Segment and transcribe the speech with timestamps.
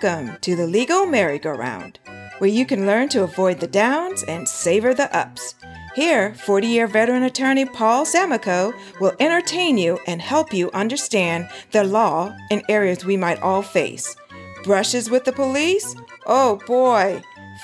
[0.00, 1.98] Welcome to the Legal Merry-Go-Round,
[2.38, 5.56] where you can learn to avoid the downs and savor the ups.
[5.96, 11.82] Here, 40 year veteran attorney Paul Samakow will entertain you and help you understand the
[11.82, 14.14] law in areas we might all face.
[14.62, 15.96] Brushes with the police?
[16.26, 17.20] Oh boy.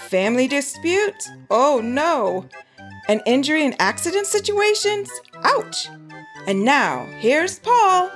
[0.09, 1.31] Family disputes?
[1.51, 2.49] Oh no.
[3.09, 5.09] An injury and accident situations?
[5.45, 5.89] Ouch.
[6.49, 8.11] And now, here's Paul.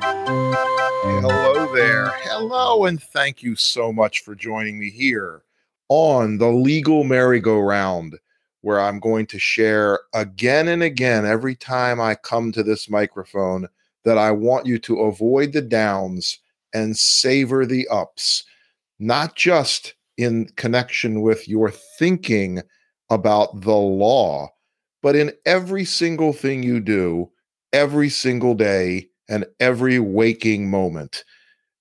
[0.00, 2.10] Hello there.
[2.22, 5.42] Hello, and thank you so much for joining me here
[5.88, 8.16] on the Legal Merry-Go-Round,
[8.60, 13.68] where I'm going to share again and again every time I come to this microphone
[14.04, 16.38] that I want you to avoid the downs
[16.72, 18.44] and savor the ups,
[18.98, 22.62] not just in connection with your thinking
[23.10, 24.48] about the law,
[25.02, 27.30] but in every single thing you do
[27.72, 31.24] every single day and every waking moment.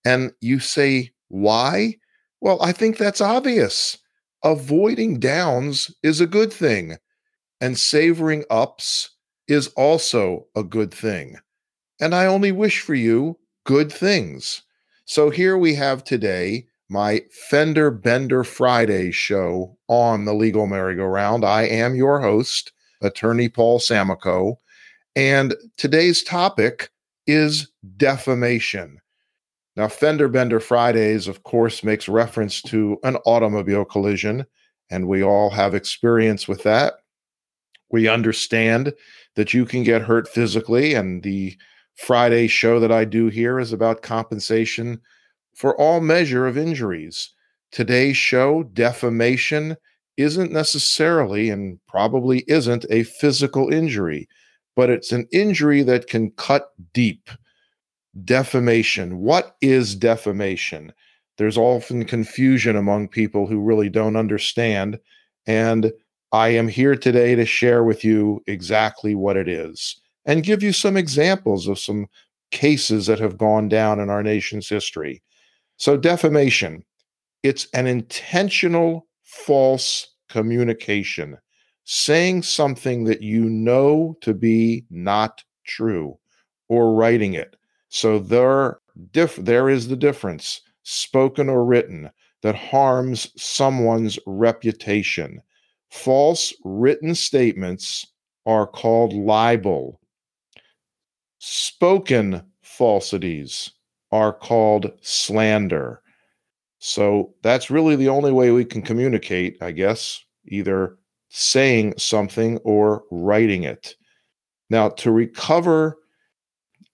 [0.05, 1.95] And you say, why?
[2.41, 3.97] Well, I think that's obvious.
[4.43, 6.97] Avoiding downs is a good thing,
[7.59, 9.09] and savoring ups
[9.47, 11.37] is also a good thing.
[11.99, 14.61] And I only wish for you good things.
[15.05, 21.43] So here we have today my Fender Bender Friday show on the Legal Merry-Go-Round.
[21.43, 24.55] I am your host, attorney Paul Samakow.
[25.15, 26.89] And today's topic
[27.27, 28.99] is defamation.
[29.75, 34.45] Now, Fender Bender Fridays, of course, makes reference to an automobile collision,
[34.89, 36.95] and we all have experience with that.
[37.91, 38.93] We understand
[39.35, 41.55] that you can get hurt physically, and the
[41.95, 44.99] Friday show that I do here is about compensation
[45.55, 47.33] for all measure of injuries.
[47.71, 49.75] Today's show, defamation,
[50.17, 54.27] isn't necessarily and probably isn't a physical injury
[54.77, 57.31] but it's an injury that can cut deep.
[58.23, 59.17] Defamation.
[59.17, 60.93] What is defamation?
[61.37, 64.99] There's often confusion among people who really don't understand.
[65.47, 65.91] And
[66.31, 70.71] I am here today to share with you exactly what it is and give you
[70.71, 72.05] some examples of some
[72.51, 75.23] cases that have gone down in our nation's history.
[75.77, 76.83] So, defamation,
[77.41, 81.37] it's an intentional false communication
[81.89, 86.19] saying something that you know to be not true
[86.67, 87.55] or writing it.
[87.87, 88.79] So there,
[89.13, 92.11] diff- there is the difference, spoken or written,
[92.41, 95.41] that harms someone's reputation.
[95.89, 98.05] False written statements
[98.45, 100.01] are called libel.
[101.39, 103.71] Spoken falsities
[104.11, 106.01] are called slander.
[106.79, 110.97] So that's really the only way we can communicate, I guess, either
[111.29, 113.95] saying something or writing it.
[114.69, 115.97] Now, to recover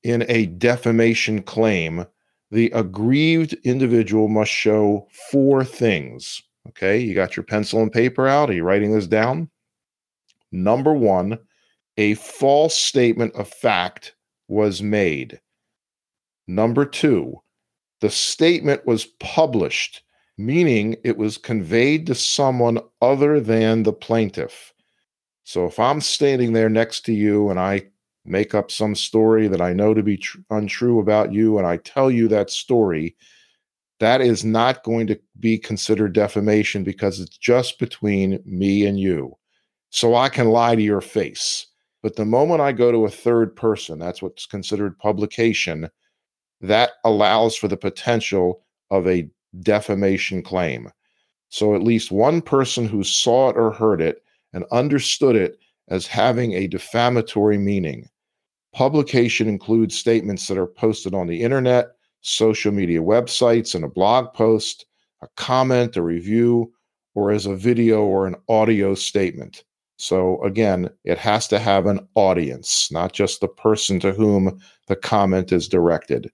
[0.03, 2.05] in a defamation claim,
[2.51, 6.41] the aggrieved individual must show four things.
[6.69, 8.49] Okay, you got your pencil and paper out.
[8.49, 9.49] Are you writing this down?
[10.51, 11.39] Number one,
[11.97, 14.15] a false statement of fact
[14.47, 15.41] was made.
[16.47, 17.41] Number two,
[18.01, 20.03] the statement was published
[20.38, 24.73] meaning it was conveyed to someone other than the plaintiff.
[25.44, 27.89] So if I'm standing there next to you and I
[28.25, 31.77] make up some story that I know to be tr- untrue about you and I
[31.77, 33.16] tell you that story,
[33.99, 39.33] that is not going to be considered defamation because it's just between me and you.
[39.89, 41.67] So I can lie to your face.
[42.01, 45.89] But the moment I go to a third person, that's what's considered publication,
[46.61, 49.29] that allows for the potential of a
[49.62, 50.90] defamation claim.
[51.50, 55.59] So at least one person who saw it or heard it and understood it
[55.90, 58.09] as having a defamatory meaning.
[58.74, 61.90] Publication includes statements that are posted on the internet,
[62.22, 64.86] social media websites, and a blog post,
[65.22, 66.74] a comment, a review,
[67.13, 69.63] or as a video or an audio statement.
[69.97, 74.95] So again, it has to have an audience, not just the person to whom the
[74.95, 76.31] comment is directed.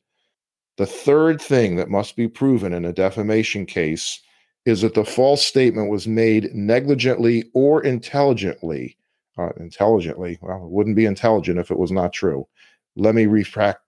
[0.80, 4.22] The third thing that must be proven in a defamation case
[4.66, 8.96] is that the false statement was made negligently or intelligently.
[9.38, 12.48] Uh, intelligently, well, it wouldn't be intelligent if it was not true.
[12.96, 13.82] Let me ret-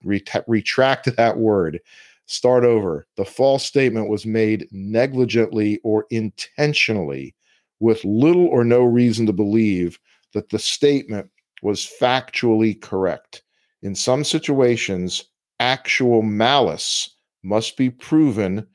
[0.46, 1.80] retract that word.
[2.26, 3.06] Start over.
[3.16, 7.34] The false statement was made negligently or intentionally
[7.80, 9.98] with little or no reason to believe
[10.34, 11.30] that the statement
[11.62, 13.44] was factually correct.
[13.80, 15.24] In some situations,
[15.60, 17.08] actual malice
[17.42, 18.66] must be proven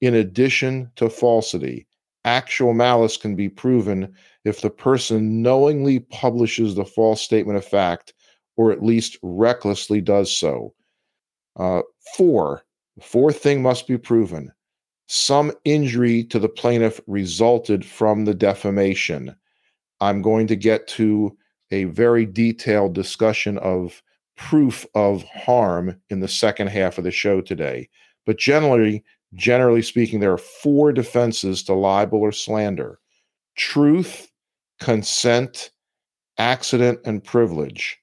[0.00, 1.86] in addition to falsity.
[2.24, 4.14] Actual malice can be proven
[4.44, 8.14] if the person knowingly publishes the false statement of fact
[8.56, 10.74] or at least recklessly does so.
[11.56, 11.82] Uh,
[12.16, 12.64] four,
[12.96, 14.52] The fourth thing must be proven.
[15.06, 19.34] Some injury to the plaintiff resulted from the defamation.
[20.00, 21.36] I'm going to get to
[21.70, 24.02] a very detailed discussion of
[24.36, 27.88] proof of harm in the second half of the show today.
[28.26, 29.04] But generally,
[29.34, 32.98] generally speaking, there are four defenses to libel or slander
[33.56, 34.30] truth,
[34.80, 35.70] consent,
[36.38, 37.98] accident, and privilege.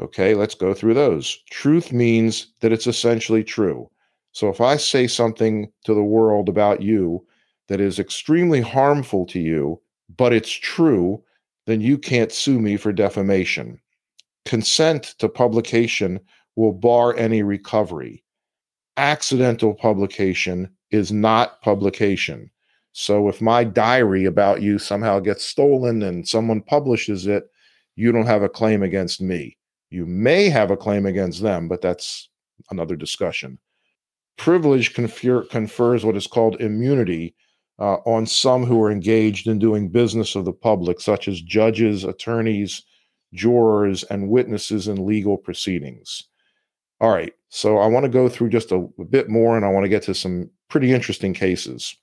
[0.00, 1.38] Okay, let's go through those.
[1.50, 3.88] Truth means that it's essentially true.
[4.32, 7.26] So if I say something to the world about you
[7.68, 9.80] that is extremely harmful to you,
[10.16, 11.22] but it's true,
[11.66, 13.80] then you can't sue me for defamation.
[14.50, 16.18] Consent to publication
[16.56, 18.24] will bar any recovery.
[18.96, 22.50] Accidental publication is not publication.
[22.90, 27.44] So if my diary about you somehow gets stolen and someone publishes it,
[27.94, 29.56] you don't have a claim against me.
[29.88, 32.28] You may have a claim against them, but that's
[32.72, 33.56] another discussion.
[34.36, 37.36] Privilege confer- confers what is called immunity
[37.78, 42.02] uh, on some who are engaged in doing business of the public, such as judges,
[42.02, 42.82] attorneys,
[43.32, 46.24] jurors, and witnesses in legal proceedings.
[47.00, 49.70] All right, so I want to go through just a, a bit more and I
[49.70, 51.96] want to get to some pretty interesting cases.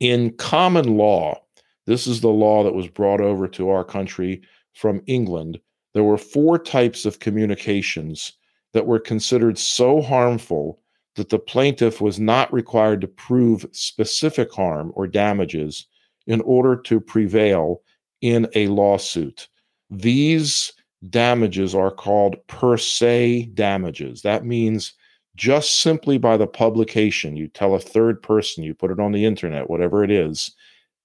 [0.00, 1.40] In common law,
[1.86, 4.42] this is the law that was brought over to our country
[4.72, 5.60] from England.
[5.94, 8.32] There were four types of communications
[8.72, 10.80] that were considered so harmful
[11.14, 15.86] that the plaintiff was not required to prove specific harm or damages
[16.26, 17.82] in order to prevail
[18.22, 19.48] in a lawsuit.
[19.92, 20.72] These
[21.10, 24.22] damages are called per se damages.
[24.22, 24.94] That means
[25.36, 29.26] just simply by the publication, you tell a third person, you put it on the
[29.26, 30.50] internet, whatever it is,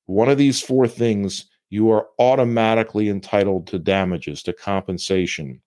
[0.06, 5.62] one of these four things, you are automatically entitled to damages, to compensation.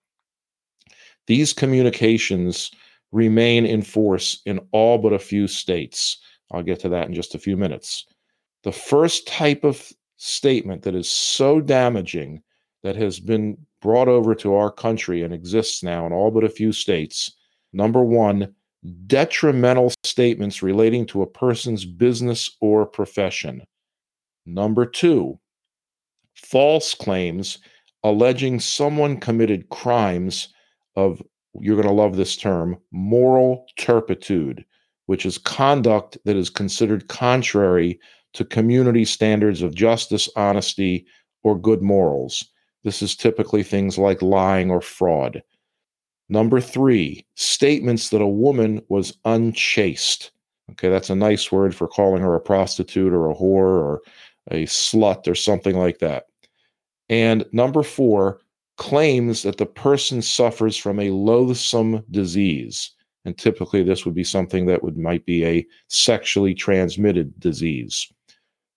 [1.27, 2.71] These communications
[3.11, 6.17] remain in force in all but a few states.
[6.51, 8.07] I'll get to that in just a few minutes.
[8.63, 12.41] The first type of statement that is so damaging
[12.83, 16.49] that has been brought over to our country and exists now in all but a
[16.49, 17.31] few states
[17.73, 18.53] number one,
[19.07, 23.61] detrimental statements relating to a person's business or profession.
[24.45, 25.39] Number two,
[26.35, 27.59] false claims
[28.03, 30.49] alleging someone committed crimes
[30.95, 31.21] of
[31.59, 34.65] you're going to love this term moral turpitude,
[35.05, 37.99] which is conduct that is considered contrary
[38.33, 41.05] to community standards of justice, honesty,
[41.43, 42.45] or good morals.
[42.83, 45.43] This is typically things like lying or fraud.
[46.29, 50.31] Number three, statements that a woman was unchaste.
[50.71, 54.01] Okay, that's a nice word for calling her a prostitute or a whore or
[54.49, 56.27] a slut or something like that.
[57.09, 58.39] And number four,
[58.77, 62.91] claims that the person suffers from a loathsome disease.
[63.25, 68.11] And typically, this would be something that would might be a sexually transmitted disease.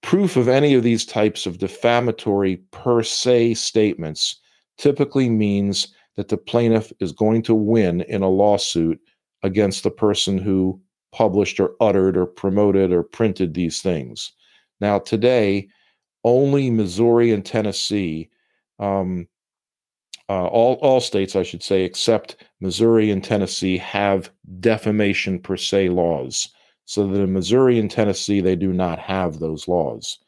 [0.04, 4.38] Proof of any of these types of defamatory per se statements
[4.76, 9.00] typically means that the plaintiff is going to win in a lawsuit
[9.42, 10.78] against the person who
[11.10, 14.32] published or uttered or promoted or printed these things.
[14.78, 15.68] Now, today,
[16.22, 18.28] only Missouri and Tennessee
[18.78, 19.26] um,
[20.28, 25.88] uh, all all states, I should say, except Missouri and Tennessee, have defamation per se
[25.88, 26.50] laws.
[26.86, 30.18] So that in Missouri and Tennessee, they do not have those laws.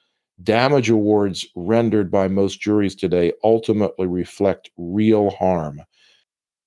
[0.43, 5.83] Damage awards rendered by most juries today ultimately reflect real harm.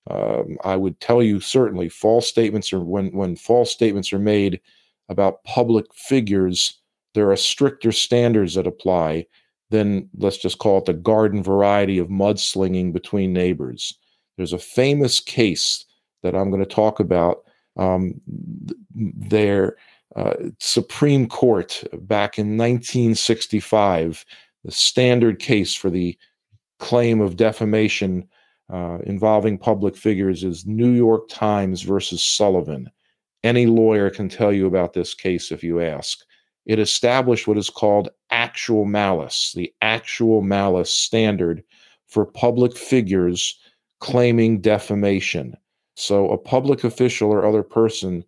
[0.10, 4.60] Um, I would tell you certainly false statements are when when false statements are made
[5.08, 6.80] about public figures,
[7.14, 9.28] there are stricter standards that apply
[9.70, 13.94] than let's just call it the garden variety of mudslinging between neighbors.
[14.38, 15.86] There's a famous case
[16.24, 17.44] that I'm going to talk about.
[17.80, 18.20] Um,
[18.94, 19.78] their
[20.16, 24.26] uh, Supreme Court back in 1965,
[24.64, 26.18] the standard case for the
[26.80, 28.28] claim of defamation
[28.72, 32.90] uh, involving public figures is New York Times versus Sullivan.
[33.44, 36.20] Any lawyer can tell you about this case if you ask
[36.70, 41.64] it established what is called actual malice, the actual malice standard
[42.06, 43.60] for public figures
[44.00, 45.56] claiming defamation.
[46.00, 48.24] So, a public official or other person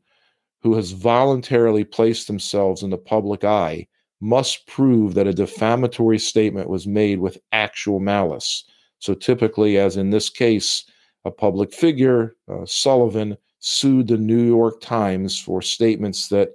[0.61, 3.87] who has voluntarily placed themselves in the public eye
[4.19, 8.65] must prove that a defamatory statement was made with actual malice.
[8.99, 10.83] So, typically, as in this case,
[11.23, 16.49] a public figure, uh, Sullivan, sued the New York Times for statements that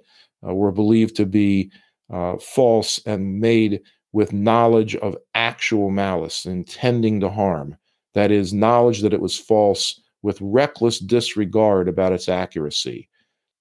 [0.46, 1.70] uh, were believed to be
[2.12, 3.80] uh, false and made
[4.12, 7.74] with knowledge of actual malice, intending to harm.
[8.12, 13.08] That is, knowledge that it was false with reckless disregard about its accuracy.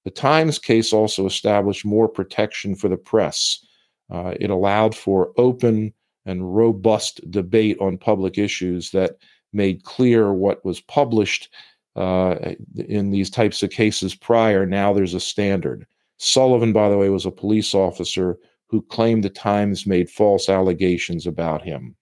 [0.04, 3.64] The Times case also established more protection for the press.
[4.10, 5.94] Uh, it allowed for open
[6.26, 9.18] and robust debate on public issues that
[9.54, 11.54] made clear what was published
[11.96, 14.66] uh, in these types of cases prior.
[14.66, 15.86] Now there's a standard.
[16.18, 21.28] Sullivan, by the way, was a police officer who claimed the Times made false allegations
[21.28, 21.96] about him.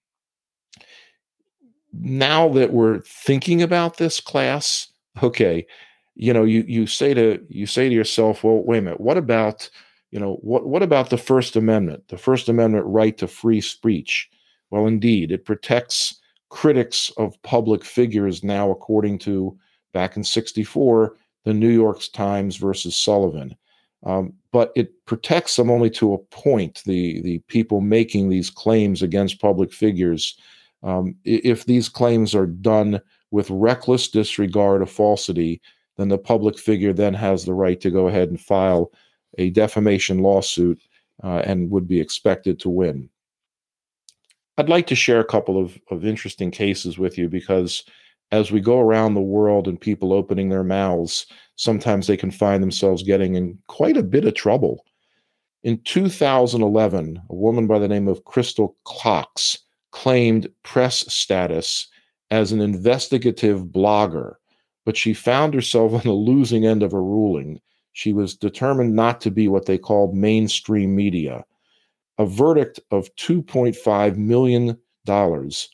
[1.94, 4.88] Now that we're thinking about this class,
[5.22, 5.66] okay,
[6.16, 9.18] you know, you you say to you say to yourself, well, wait a minute, what
[9.18, 9.70] about
[10.12, 14.30] you know what what about the First Amendment, the First Amendment right to free speech?
[14.70, 16.20] Well, indeed, it protects
[16.50, 19.58] critics of public figures now, according to
[19.92, 23.56] back in '64, the New York Times versus Sullivan.
[24.06, 26.84] Um, but it protects them only to a point.
[26.86, 30.38] The the people making these claims against public figures,
[30.84, 35.62] um, if these claims are done with reckless disregard of falsity,
[35.98, 38.92] then the public figure then has the right to go ahead and file
[39.38, 40.82] a defamation lawsuit
[41.24, 43.10] uh, and would be expected to win.
[44.58, 47.84] I'd like to share a couple of, of interesting cases with you because
[48.32, 51.26] as we go around the world and people opening their mouths,
[51.56, 54.86] sometimes they can find themselves getting in quite a bit of trouble.
[55.64, 59.60] In 2011, a woman by the name of Crystal Cox
[59.94, 61.88] claimed press status
[62.32, 64.34] as an investigative blogger,
[64.86, 67.62] but she found herself on the losing end of a ruling.
[67.94, 71.46] She was determined not to be what they called mainstream media.
[72.18, 74.78] A verdict of $2.5 million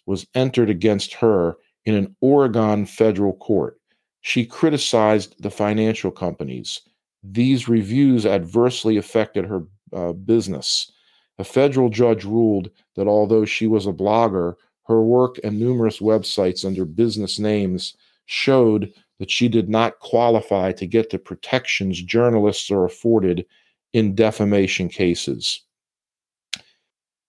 [0.06, 3.80] was entered against her in an Oregon federal court.
[4.22, 6.82] She criticized the financial companies.
[7.24, 10.92] These reviews adversely affected her uh, business.
[11.39, 16.65] A federal judge ruled that although she was a blogger, her work and numerous websites
[16.65, 22.84] under business names showed that she did not qualify to get the protections journalists are
[22.84, 23.46] afforded
[23.93, 25.62] in defamation cases.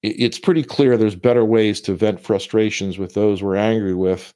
[0.02, 4.34] It's pretty clear there's better ways to vent frustrations with those we're angry with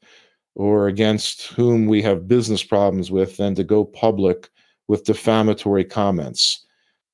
[0.55, 4.51] or against whom we have business problems with than to go public
[4.87, 6.65] with defamatory comments.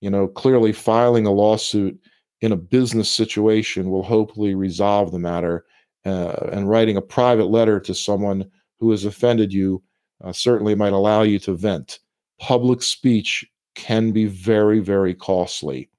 [0.01, 1.99] You know, clearly filing a lawsuit
[2.41, 5.65] in a business situation will hopefully resolve the matter,
[6.07, 9.83] uh, and writing a private letter to someone who has offended you
[10.25, 11.99] uh, certainly might allow you to vent.
[12.39, 13.45] Public speech
[13.75, 15.91] can be very, very costly.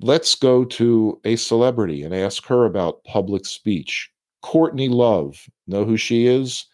[0.00, 4.10] Let's go to a celebrity and ask her about public speech.
[4.42, 5.46] Courtney Love.
[5.66, 6.66] Know who she is?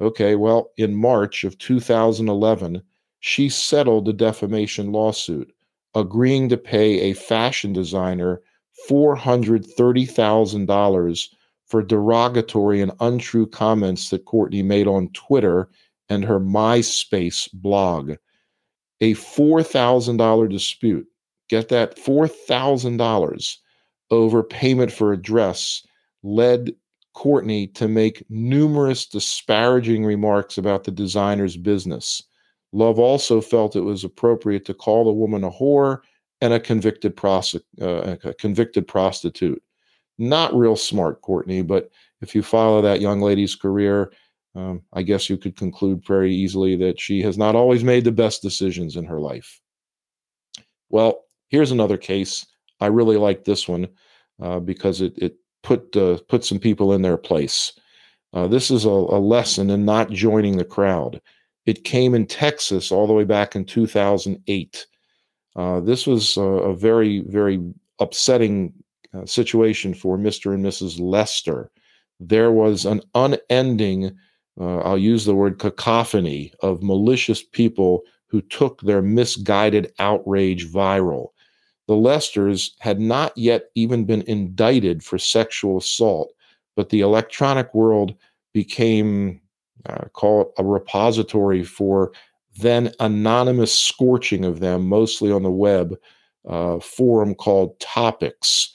[0.00, 2.82] Okay, well, in March of 2011,
[3.20, 5.52] she settled a defamation lawsuit,
[5.96, 8.40] agreeing to pay a fashion designer
[8.88, 11.28] $430,000
[11.66, 15.68] for derogatory and untrue comments that Courtney made on Twitter
[16.08, 18.12] and her MySpace blog.
[19.00, 21.08] A $4,000 dispute.
[21.48, 23.56] Get that $4,000
[24.10, 25.82] over payment for a dress
[26.22, 26.72] led
[27.14, 32.22] Courtney to make numerous disparaging remarks about the designer's business.
[32.72, 36.00] Love also felt it was appropriate to call the woman a whore
[36.40, 39.62] and a convicted, uh, a convicted prostitute.
[40.18, 44.12] Not real smart, Courtney, but if you follow that young lady's career,
[44.54, 48.12] um, I guess you could conclude very easily that she has not always made the
[48.12, 49.60] best decisions in her life.
[50.88, 52.46] Well, here's another case.
[52.80, 53.88] I really like this one
[54.40, 57.72] uh, because it, it put uh, put some people in their place.
[58.32, 61.20] Uh, this is a, a, lesson in not joining the crowd.
[61.66, 64.86] It came in Texas all the way back in 2008.
[65.56, 67.60] Uh, this was a, a, very very
[67.98, 68.72] upsetting
[69.14, 70.54] uh, situation for Mr.
[70.54, 71.00] and Mrs.
[71.00, 71.70] Lester.
[72.20, 74.16] There was an unending,
[74.60, 81.28] uh, I'll use the word cacophony of malicious people who took their misguided outrage viral.
[81.88, 86.32] The Lesters had not yet even been indicted for sexual assault,
[86.74, 88.14] but the electronic world
[88.52, 89.40] became,
[89.88, 92.12] uh, call a repository for
[92.58, 95.96] then anonymous scorching of them, mostly on the web
[96.48, 98.68] uh, forum called Topix.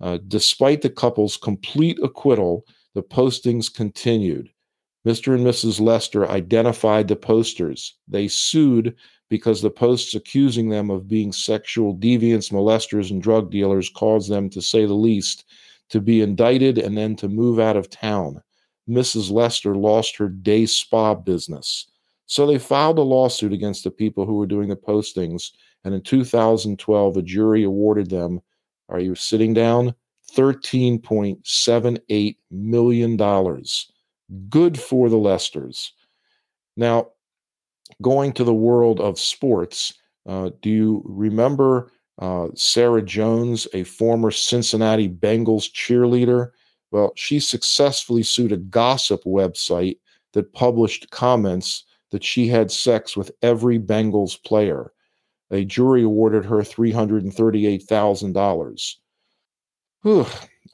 [0.00, 4.48] Uh, despite the couple's complete acquittal, the postings continued.
[5.06, 5.34] Mr.
[5.34, 5.80] and Mrs.
[5.80, 7.96] Lester identified the posters.
[8.06, 8.94] They sued
[9.28, 14.48] because the posts accusing them of being sexual deviants, molesters, and drug dealers caused them,
[14.50, 15.44] to say the least,
[15.90, 18.42] to be indicted and then to move out of town.
[18.88, 19.30] Mrs.
[19.30, 21.90] Lester lost her day spa business.
[22.26, 25.52] So they filed a lawsuit against the people who were doing the postings.
[25.84, 28.40] And in 2012, a jury awarded them,
[28.88, 29.94] are you sitting down?
[30.34, 33.16] $13.78 million.
[34.50, 35.92] Good for the Lesters.
[36.76, 37.08] Now,
[38.02, 39.94] going to the world of sports,
[40.28, 46.50] Uh, do you remember uh, Sarah Jones, a former Cincinnati Bengals cheerleader?
[46.90, 49.98] Well, she successfully sued a gossip website
[50.32, 54.92] that published comments that she had sex with every Bengals player.
[55.50, 58.94] A jury awarded her $338,000.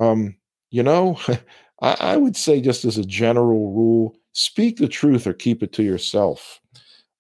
[0.01, 0.37] Um,
[0.71, 1.19] you know,
[1.83, 5.73] I, I would say, just as a general rule, speak the truth or keep it
[5.75, 6.61] to yourself.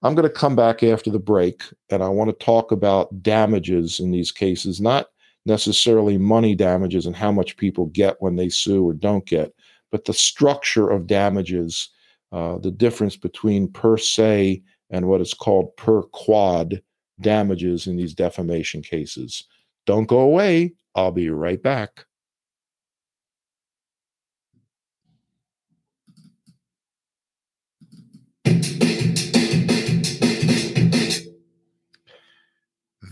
[0.02, 4.00] I'm going to come back after the break and I want to talk about damages
[4.00, 5.06] in these cases, not
[5.46, 9.52] necessarily money damages and how much people get when they sue or don't get,
[9.90, 11.90] but the structure of damages,
[12.32, 16.82] uh, the difference between per se and what is called per quod
[17.20, 19.44] damages in these defamation cases.
[19.86, 20.72] Don't go away.
[20.94, 22.06] I'll be right back.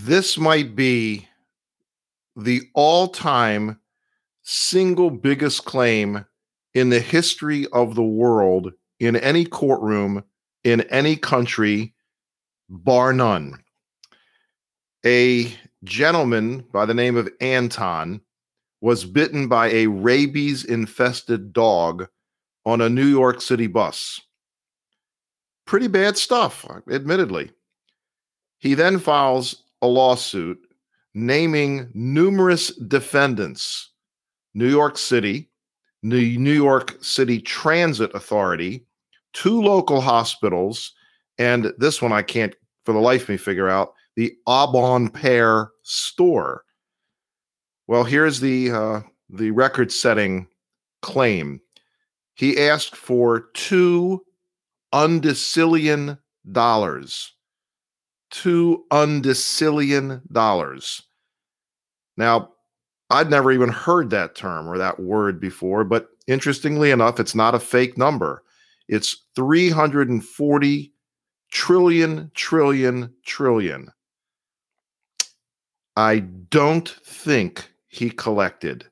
[0.04, 1.28] This might be
[2.36, 3.78] the all time
[4.42, 6.24] single biggest claim
[6.74, 10.24] in the history of the world in any courtroom
[10.64, 11.94] in any country,
[12.68, 13.62] bar none.
[15.04, 15.52] A
[15.84, 18.20] gentleman by the name of Anton
[18.80, 22.06] was bitten by a rabies infested dog
[22.64, 24.20] on a New York City bus.
[25.66, 27.50] Pretty bad stuff, admittedly.
[28.58, 30.61] He then files a lawsuit
[31.14, 33.90] naming numerous defendants
[34.54, 35.50] New York City,
[36.02, 38.84] the New York City Transit Authority,
[39.32, 40.92] two local hospitals,
[41.38, 42.54] and this one I can't
[42.84, 46.64] for the life of me figure out the Au Bon Pain store.
[47.86, 49.00] Well, here's the uh,
[49.30, 50.46] the record-setting
[51.00, 51.60] claim.
[52.34, 54.22] He asked for two
[54.92, 56.18] undecillion
[56.50, 57.32] dollars
[58.32, 61.02] two undecillion dollars.
[62.16, 62.50] Now,
[63.10, 67.54] I'd never even heard that term or that word before, but interestingly enough, it's not
[67.54, 68.42] a fake number.
[68.88, 70.92] It's 340
[71.50, 73.88] trillion, trillion, trillion.
[75.94, 78.86] I don't think he collected.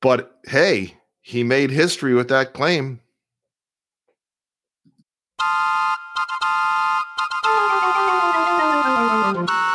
[0.00, 3.00] But hey, he made history with that claim.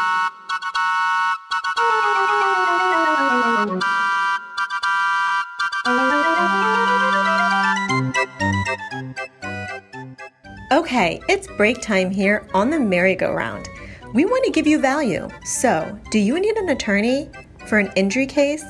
[10.86, 13.67] Okay, it's break time here on the merry-go-round.
[14.13, 15.28] We want to give you value.
[15.43, 17.28] So, do you need an attorney
[17.65, 18.63] for an injury case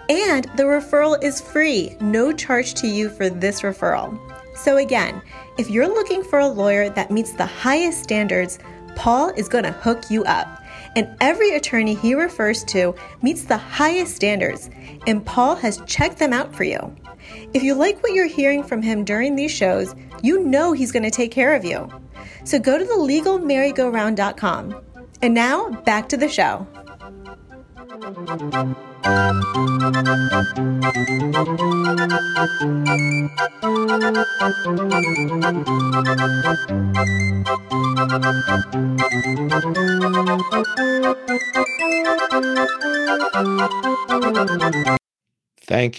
[0.09, 4.19] And the referral is free, no charge to you for this referral.
[4.55, 5.21] So, again,
[5.57, 8.59] if you're looking for a lawyer that meets the highest standards,
[8.95, 10.62] Paul is going to hook you up
[10.95, 14.69] and every attorney he refers to meets the highest standards,
[15.07, 16.95] and Paul has checked them out for you.
[17.53, 21.03] If you like what you're hearing from him during these shows, you know he's going
[21.03, 21.89] to take care of you.
[22.43, 24.81] So go to thelegalmerrygoround.com.
[25.21, 26.67] And now, back to the show.
[27.93, 28.07] Thank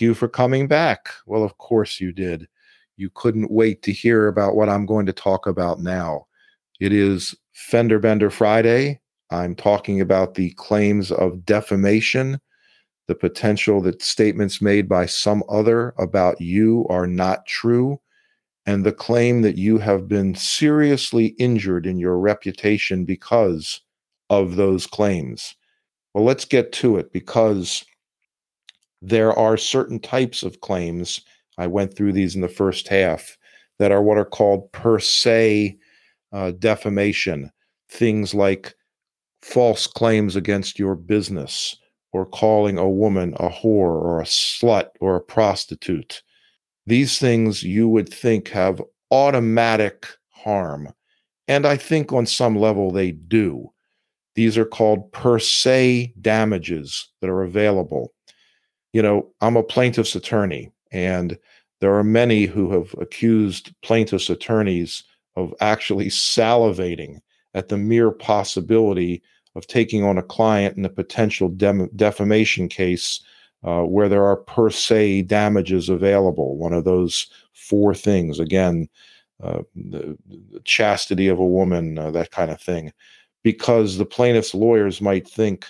[0.00, 1.10] you for coming back.
[1.26, 2.48] Well, of course you did.
[2.96, 6.26] You couldn't wait to hear about what I'm going to talk about now.
[6.80, 9.00] It is Fender Bender Friday.
[9.30, 12.40] I'm talking about the claims of defamation,
[13.06, 18.00] the potential that statements made by some other about you are not true,
[18.66, 23.80] and the claim that you have been seriously injured in your reputation because
[24.30, 25.54] of those claims.
[26.14, 27.84] Well, let's get to it because
[29.02, 31.20] there are certain types of claims.
[31.58, 33.36] I went through these in the first half
[33.78, 35.76] that are what are called per se
[36.32, 37.50] uh, defamation.
[37.88, 38.74] Things like
[39.44, 41.76] false claims against your business
[42.12, 46.22] or calling a woman a whore or a slut or a prostitute.
[46.86, 50.88] These things you would think have automatic harm.
[51.46, 53.70] And I think on some level they do.
[54.34, 58.12] These are called per se damages that are available.
[58.94, 61.38] You know, I'm a plaintiff's attorney, and
[61.80, 65.04] there are many who have accused plaintiff's attorneys
[65.36, 67.18] of actually salivating
[67.52, 69.22] at the mere possibility
[69.54, 73.20] of taking on a client in a potential dem- defamation case
[73.64, 76.56] uh, where there are per se damages available.
[76.56, 78.88] One of those four things, again,
[79.42, 80.16] uh, the,
[80.64, 82.92] chastity of a woman, uh, that kind of thing,
[83.42, 85.66] because the plaintiff's lawyers might think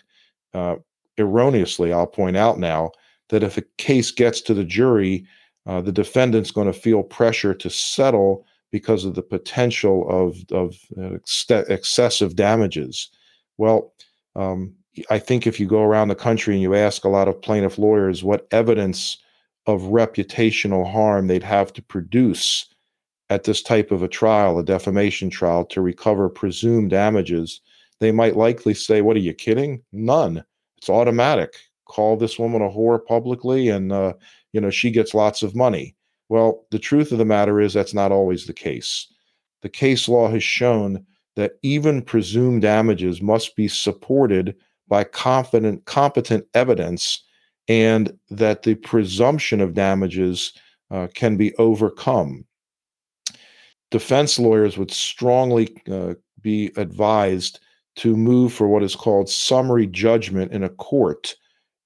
[0.55, 0.77] uh,
[1.19, 2.91] erroneously, I'll point out now,
[3.29, 5.27] that if a case gets to the jury,
[5.67, 10.77] uh, the defendant's going to feel pressure to settle because of the potential of, of
[10.99, 13.11] uh, ex- excessive damages.
[13.59, 13.93] Well,
[14.37, 14.75] um,
[15.11, 17.79] I think if you go around the country and you ask a lot of plaintiff
[17.79, 19.19] lawyers what evidence
[19.67, 22.67] of reputational harm they'd have to produce
[23.31, 27.61] at this type of a trial, a defamation trial, to recover presumed damages,
[28.01, 29.83] they might likely say, What are you kidding?
[29.93, 30.45] None.
[30.77, 31.55] It's automatic.
[31.87, 34.15] Call this woman a whore publicly, and uh,
[34.53, 35.95] you know she gets lots of money.
[36.29, 39.07] Well, the truth of the matter is that's not always the case.
[39.63, 41.07] The case law has shown
[41.37, 44.57] that even presumed damages must be supported
[44.89, 47.25] by confident, competent evidence,
[47.69, 50.53] and that the presumption of damages
[50.91, 52.45] uh, can be overcome.
[53.91, 57.61] Defense lawyers would strongly uh, be advised
[57.97, 61.35] to move for what is called summary judgment in a court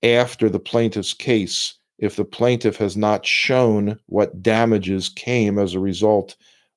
[0.02, 5.80] after the plaintiff's case if the plaintiff has not shown what damages came as a
[5.80, 6.36] result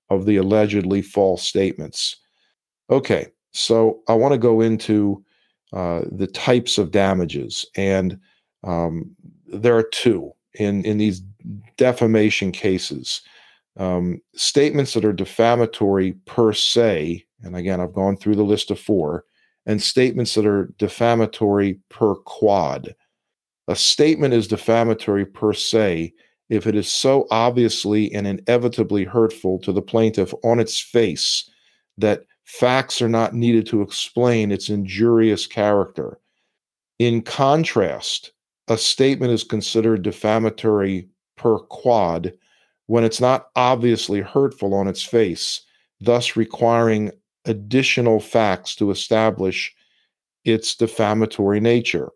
[0.10, 2.18] of the allegedly false statements.
[2.90, 5.24] Okay, so I want to go into
[5.74, 8.20] uh, the types of damages, and
[8.64, 9.16] um,
[9.48, 11.22] there are two in in these
[11.78, 13.22] defamation cases.
[13.78, 18.80] Um, statements that are defamatory per se, and again, I've gone through the list of
[18.80, 19.24] four,
[19.66, 22.94] and statements that are defamatory per quod.
[23.68, 26.14] A statement is defamatory per se
[26.50, 31.50] if it is so obviously and inevitably hurtful to the plaintiff on its face
[31.98, 36.20] that facts are not needed to explain its injurious character.
[37.00, 38.34] In contrast,
[38.68, 42.34] a statement is considered defamatory per quod
[42.88, 45.62] when it's not obviously hurtful on its face,
[46.02, 47.12] thus requiring
[47.46, 49.74] additional facts to establish
[50.44, 52.10] its defamatory nature.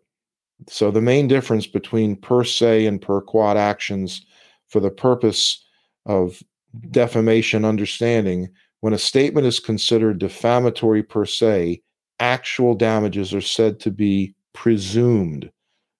[0.68, 4.26] So, the main difference between per se and per quod actions
[4.68, 5.64] for the purpose
[6.04, 6.42] of
[6.90, 8.50] defamation understanding
[8.86, 11.82] when a statement is considered defamatory per se,
[12.20, 15.50] actual damages are said to be presumed.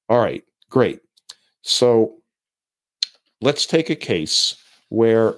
[0.08, 1.00] All right, great.
[1.62, 2.18] So
[3.40, 4.54] let's take a case
[4.90, 5.34] where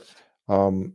[0.50, 0.92] um,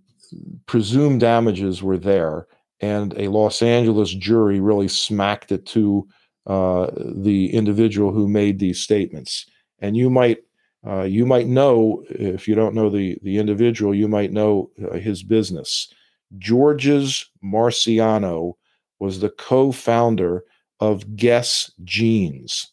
[0.68, 2.46] presumed damages were there
[2.82, 6.08] and a Los Angeles jury really smacked it to
[6.46, 9.48] uh, the individual who made these statements.
[9.80, 10.38] And you might
[10.86, 14.98] uh, you might know if you don't know the the individual, you might know uh,
[14.98, 15.92] his business.
[16.38, 18.54] Georges Marciano
[19.00, 20.44] was the co founder
[20.80, 22.72] of Guess Jeans.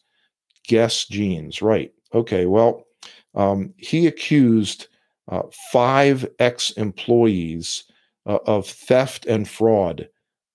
[0.67, 1.91] Guess Jeans, right.
[2.13, 2.85] Okay, well,
[3.35, 4.87] um, he accused
[5.29, 7.85] uh, five ex employees
[8.25, 10.07] uh, of theft and fraud,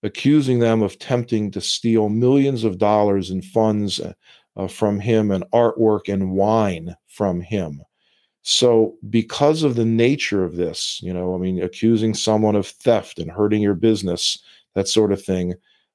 [0.03, 4.01] accusing them of attempting to steal millions of dollars in funds
[4.57, 7.83] uh, from him and artwork and wine from him.
[8.49, 13.19] So, because of the nature of this, you know, I mean, accusing someone of theft
[13.19, 14.39] and hurting your business,
[14.77, 15.55] that sort of thing,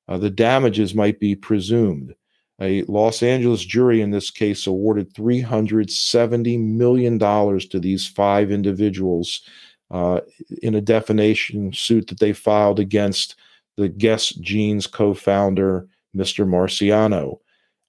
[0.10, 2.14] uh, the damages might be presumed.
[2.60, 9.44] A Los Angeles jury in this case awarded $370 million to these five individuals
[9.90, 10.20] uh,
[10.62, 13.38] in a defamation suit that they filed against
[13.78, 16.46] the Guess Jeans co founder, Mr.
[16.46, 17.38] Marciano.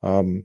[0.05, 0.45] Um,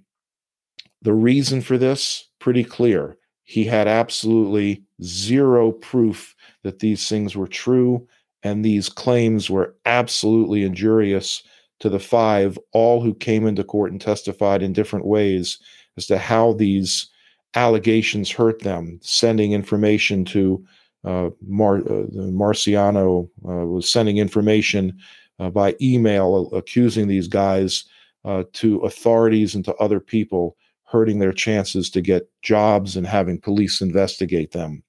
[1.04, 3.16] the reason for this, pretty clear
[3.48, 8.06] he had absolutely zero proof that these things were true,
[8.44, 11.44] and these claims were absolutely injurious
[11.80, 15.60] to the five, all who came into court and testified in different ways
[15.96, 17.08] as to how these
[17.56, 20.62] allegations hurt them, sending information to
[21.06, 25.00] uh, Mar- uh, Marciano uh, was sending information
[25.40, 27.86] uh, by email accusing these guys
[28.26, 33.40] uh, to authorities and to other people hurting their chances to get jobs and having
[33.40, 34.84] police investigate them.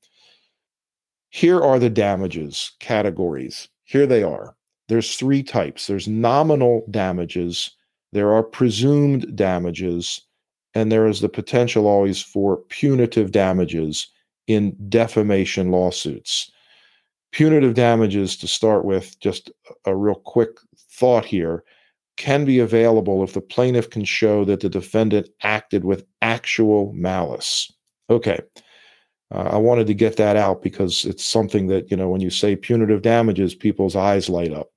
[1.30, 3.68] Here are the damages categories.
[3.84, 4.56] Here they are.
[4.88, 7.70] There's three types there's nominal damages,
[8.12, 10.22] there are presumed damages,
[10.74, 14.08] and there is the potential always for punitive damages
[14.46, 16.50] in defamation lawsuits.
[17.32, 19.50] Punitive damages, to start with, just
[19.84, 20.50] a real quick
[20.90, 21.64] thought here,
[22.18, 27.72] can be available if the plaintiff can show that the defendant acted with actual malice.
[28.10, 28.40] Okay.
[29.32, 32.30] Uh, I wanted to get that out because it's something that, you know, when you
[32.30, 34.68] say punitive damages, people's eyes light up.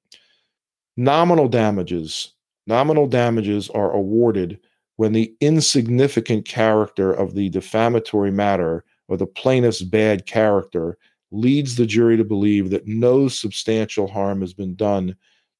[0.97, 2.34] Nominal damages,
[2.67, 4.60] nominal damages are awarded
[4.97, 10.97] when the insignificant character of the defamatory matter or the plaintiff's bad character
[11.32, 15.15] leads the jury to believe that no substantial harm has been done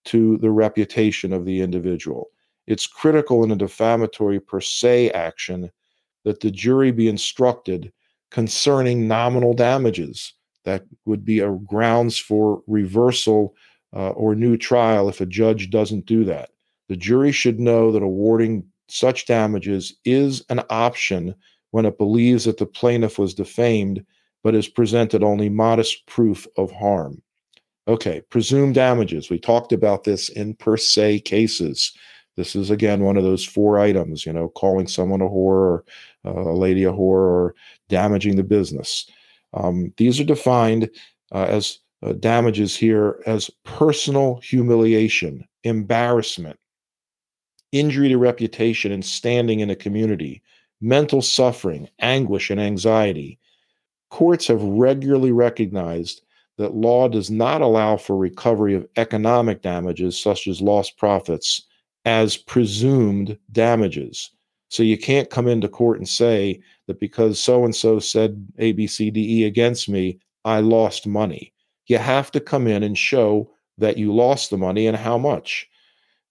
[0.06, 2.30] to the reputation of the individual.
[2.68, 5.72] It's critical in a defamatory per se action
[6.24, 7.92] that the jury be instructed
[8.30, 10.34] concerning nominal damages.
[10.64, 13.56] That would be a grounds for reversal
[13.94, 16.50] uh, or new trial if a judge doesn't do that.
[16.88, 21.36] The jury should know that awarding such damages is an option
[21.72, 24.06] when it believes that the plaintiff was defamed
[24.44, 27.22] but has presented only modest proof of harm.
[27.88, 29.30] Okay, presumed damages.
[29.30, 31.92] We talked about this in per se cases.
[32.38, 35.86] This is again one of those four items, you know, calling someone a whore or
[36.26, 37.56] uh, a lady a whore or
[37.90, 39.10] damaging the business.
[39.54, 40.90] Um, these are defined
[41.34, 46.58] uh, as uh, damages here as personal humiliation, embarrassment,
[47.72, 50.42] injury to reputation and standing in a community,
[50.82, 53.40] mental suffering, anguish, and anxiety.
[54.10, 56.22] Courts have regularly recognized
[56.58, 61.68] that law does not allow for recovery of economic damages, such as lost profits,
[62.06, 64.32] as presumed damages.
[64.70, 68.72] So you can't come into court and say that because so and so said A,
[68.72, 71.54] B, C, D, E against me, I lost money.
[71.88, 75.68] You have to come in and show that you lost the money and how much.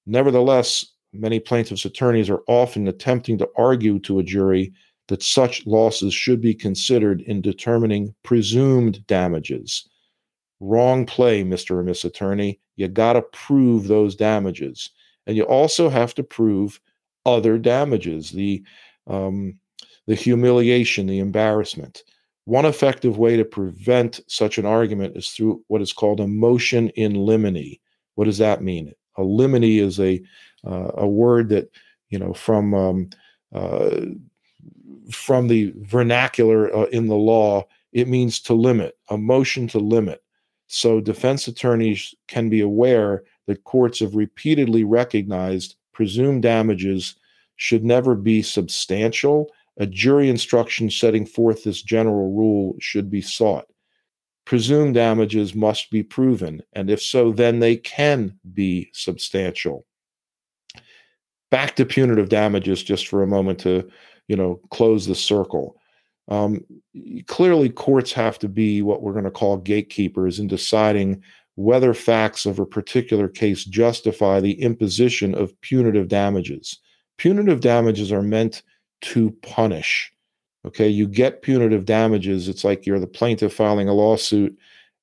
[0.06, 4.72] Nevertheless, many plaintiffs' attorneys are often attempting to argue to a jury
[5.08, 9.88] that such losses should be considered in determining presumed damages.
[10.60, 11.72] Wrong play, Mr.
[11.72, 12.60] or Miss Attorney.
[12.76, 14.90] You got to prove those damages.
[15.26, 16.80] And you also have to prove
[17.26, 18.62] other damages, the,
[19.06, 19.58] um,
[20.06, 22.02] the humiliation, the embarrassment.
[22.44, 26.88] One effective way to prevent such an argument is through what is called a motion
[26.90, 27.76] in limine.
[28.14, 28.92] What does that mean?
[29.16, 30.20] A limine is a
[30.66, 31.70] uh, a word that
[32.08, 33.10] you know from um,
[33.54, 34.00] uh,
[35.12, 37.66] from the vernacular uh, in the law.
[37.92, 40.22] It means to limit, a motion to limit.
[40.72, 47.16] So defense attorneys can be aware that courts have repeatedly recognized presumed damages
[47.56, 49.50] should never be substantial.
[49.78, 53.66] A jury instruction setting forth this general rule should be sought.
[54.44, 59.86] Presumed damages must be proven, and if so, then they can be substantial
[61.50, 63.88] back to punitive damages just for a moment to
[64.28, 65.79] you know close the circle
[66.30, 66.64] um,
[67.26, 71.22] clearly courts have to be what we're going to call gatekeepers in deciding
[71.56, 76.78] whether facts of a particular case justify the imposition of punitive damages.
[77.18, 78.62] Punitive damages are meant
[79.02, 80.12] to punish
[80.66, 80.88] okay?
[80.88, 84.56] You get punitive damages it's like you're the plaintiff filing a lawsuit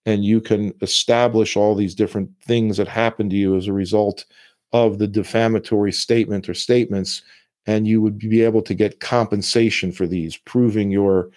[0.06, 4.26] and you can establish all these different things that happen to you as a result
[4.74, 7.22] of the defamatory statement or statements,
[7.68, 11.30] and you would be able to get compensation for these, proving your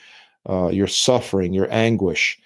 [0.49, 2.39] uh, your suffering, your anguish.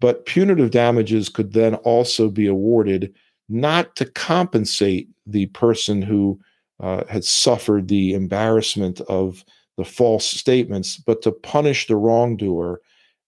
[0.00, 3.14] But punitive damages could then also be awarded
[3.48, 6.40] not to compensate the person who
[6.80, 9.44] uh, had suffered the embarrassment of
[9.76, 12.80] the false statements, but to punish the wrongdoer.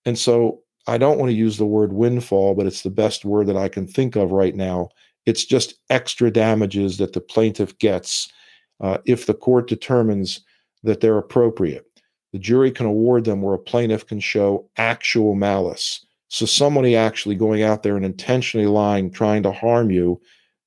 [0.07, 3.47] And so I don't want to use the word windfall, but it's the best word
[3.49, 4.89] that I can think of right now
[5.27, 8.31] it's just extra damages that the plaintiff gets
[8.81, 10.41] uh, if the court determines
[10.83, 11.87] that they're appropriate.
[12.33, 16.05] The jury can award them where a plaintiff can show actual malice.
[16.29, 20.21] So, somebody actually going out there and intentionally lying, trying to harm you,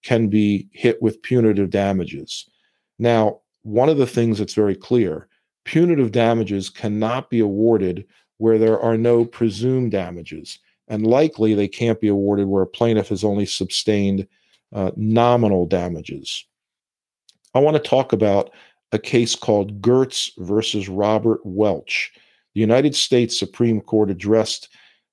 [0.03, 2.49] can be hit with punitive damages.
[2.99, 5.27] Now, one of the things that's very clear
[5.65, 8.05] punitive damages cannot be awarded
[8.37, 10.59] where there are no presumed damages.
[10.87, 14.25] And likely they can't be awarded where a plaintiff has only sustained
[14.73, 16.45] uh, nominal damages.
[17.57, 18.51] I want to talk about
[18.91, 22.11] a case called Gertz versus Robert Welch.
[22.53, 24.69] The United States Supreme Court addressed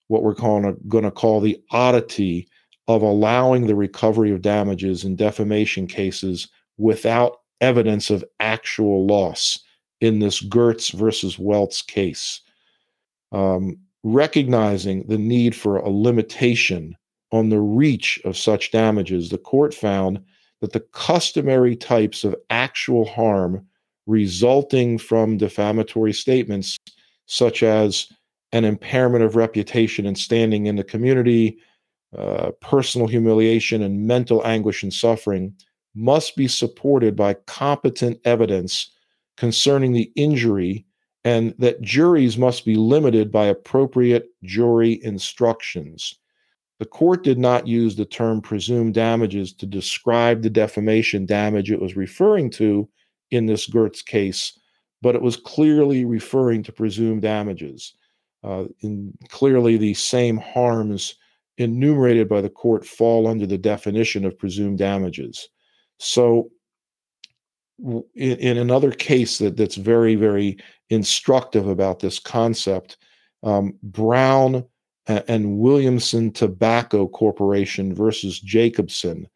[0.08, 2.46] what we're going to call the oddity
[2.86, 9.60] of allowing the recovery of damages in defamation cases without evidence of actual loss
[10.02, 12.42] in this Gertz versus Welch case.
[13.32, 16.94] Um, recognizing the need for a limitation
[17.32, 20.22] on the reach of such damages, the court found
[20.64, 23.66] that the customary types of actual harm
[24.06, 26.78] resulting from defamatory statements,
[27.26, 28.08] such as
[28.52, 31.58] an impairment of reputation and standing in the community,
[32.16, 35.54] uh, personal humiliation, and mental anguish and suffering
[35.94, 38.90] must be supported by competent evidence
[39.36, 40.86] concerning the injury,
[41.24, 46.18] and that juries must be limited by appropriate jury instructions.
[46.80, 51.80] The court did not use the term presumed damages to describe the defamation damage it
[51.80, 52.88] was referring to
[53.30, 54.58] in this Gertz case,
[55.00, 57.94] but it was clearly referring to presumed damages.
[58.42, 61.14] Uh, in clearly, the same harms
[61.58, 65.48] enumerated by the court fall under the definition of presumed damages.
[65.98, 66.50] So,
[67.78, 70.58] in, in another case that, that's very, very
[70.90, 72.98] instructive about this concept,
[73.42, 74.64] um, Brown
[75.06, 79.28] and Williamson Tobacco Corporation versus Jacobson,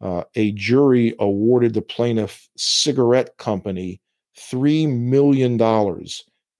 [0.00, 4.00] uh, a jury awarded the plaintiff cigarette company
[4.38, 5.58] $3 million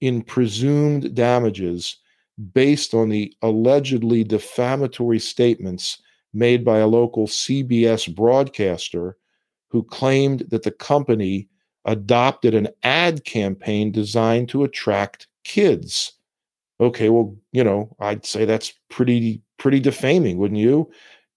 [0.01, 1.97] in presumed damages
[2.53, 6.03] based on the allegedly defamatory statements
[6.35, 9.17] made by a local CBS broadcaster
[9.71, 11.49] who claimed that the company
[11.85, 16.13] adopted an ad campaign designed to attract kids.
[16.81, 20.91] Okay, well, you know, I'd say that's pretty pretty defaming, wouldn't you?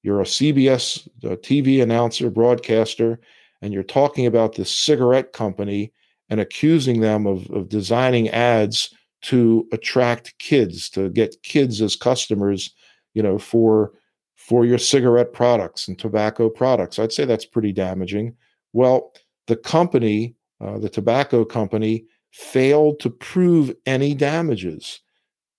[0.03, 3.19] You're a CBS TV announcer, broadcaster,
[3.61, 5.91] and you're talking about this cigarette company
[6.29, 12.73] and accusing them of, of designing ads to attract kids, to get kids as customers,
[13.13, 13.93] you know, for
[14.35, 16.97] for your cigarette products and tobacco products.
[16.97, 18.35] I'd say that's pretty damaging.
[18.73, 19.13] Well,
[19.47, 25.01] the company, uh, the tobacco company, failed to prove any damages.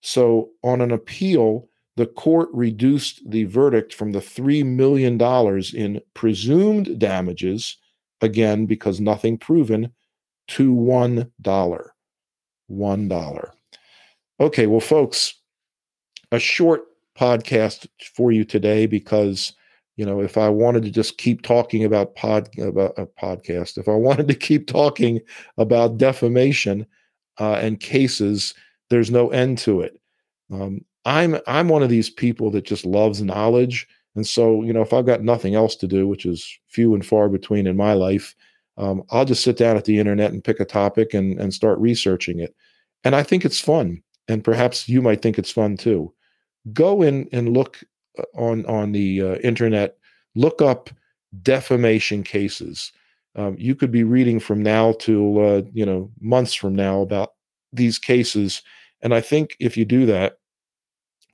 [0.02, 5.20] So, on an appeal, the court reduced the verdict from the $3 million
[5.74, 7.76] in presumed damages,
[8.20, 9.92] again, because nothing proven,
[10.48, 11.30] to $1.
[12.70, 13.50] $1.
[14.40, 15.34] Okay, well, folks,
[16.32, 16.84] a short
[17.18, 19.52] podcast for you today because
[19.96, 23.88] you know if i wanted to just keep talking about pod about a podcast if
[23.88, 25.20] i wanted to keep talking
[25.58, 26.86] about defamation
[27.38, 28.54] uh, and cases
[28.90, 30.00] there's no end to it
[30.52, 34.82] um, i'm i'm one of these people that just loves knowledge and so you know
[34.82, 37.92] if i've got nothing else to do which is few and far between in my
[37.92, 38.34] life
[38.80, 41.78] um, I'll just sit down at the internet and pick a topic and, and start
[41.78, 42.56] researching it.
[43.04, 44.02] And I think it's fun.
[44.26, 46.14] And perhaps you might think it's fun too.
[46.72, 47.78] Go in and look
[48.18, 49.98] uh, on, on the uh, internet,
[50.34, 50.88] look up
[51.42, 52.90] defamation cases.
[53.36, 57.34] Um, you could be reading from now to uh, you know months from now about
[57.72, 58.62] these cases,
[59.02, 60.38] and I think if you do that,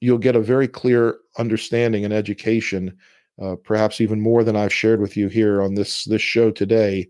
[0.00, 2.96] you'll get a very clear understanding and education,
[3.40, 7.09] uh, perhaps even more than I've shared with you here on this this show today,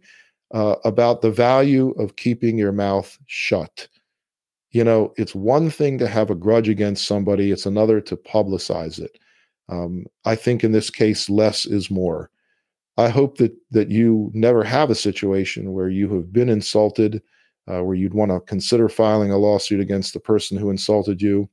[0.55, 3.89] uh, about the value of keeping your mouth shut.
[4.71, 8.99] You know, it's one thing to have a grudge against somebody, it's another to publicize
[8.99, 9.19] it.
[9.69, 12.31] Um, I think in this case, less is more.
[12.99, 17.23] I hope that that you never have a situation where you have been insulted,
[17.69, 21.49] uh, where you'd want to consider filing a lawsuit against the person who insulted you.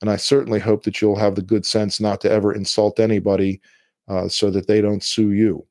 [0.00, 3.60] And I certainly hope that you'll have the good sense not to ever insult anybody
[4.08, 5.66] uh, so that they don't sue you.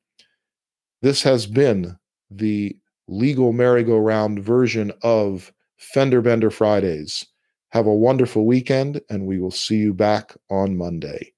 [1.02, 1.96] This has been
[2.30, 2.76] the
[3.08, 7.24] legal merry-go-round version of Fender Bender Fridays.
[7.70, 11.32] Have a wonderful weekend, and we will see you back on Monday.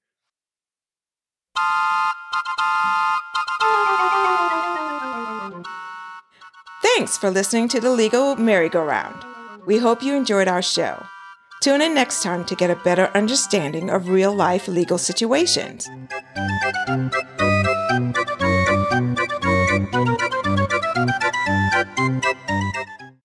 [6.81, 9.23] Thanks for listening to the Legal Merry-Go-Round.
[9.65, 11.05] We hope you enjoyed our show.
[11.61, 15.87] Tune in next time to get a better understanding of real life legal situations.